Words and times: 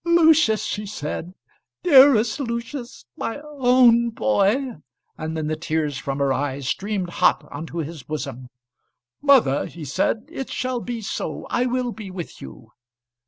"Lucius," 0.03 0.63
she 0.63 0.83
said; 0.83 1.31
"dearest 1.83 2.39
Lucius! 2.39 3.05
my 3.15 3.39
own 3.43 4.09
boy!" 4.09 4.77
And 5.15 5.37
then 5.37 5.45
the 5.45 5.55
tears 5.55 5.99
from 5.99 6.17
her 6.17 6.33
eyes 6.33 6.67
streamed 6.67 7.11
hot 7.11 7.47
on 7.51 7.67
to 7.67 7.77
his 7.77 8.01
bosom. 8.01 8.47
"Mother," 9.21 9.67
he 9.67 9.85
said, 9.85 10.27
"it 10.27 10.49
shall 10.49 10.79
be 10.79 11.01
so. 11.01 11.45
I 11.51 11.67
will 11.67 11.91
be 11.91 12.09
with 12.09 12.41
you." 12.41 12.71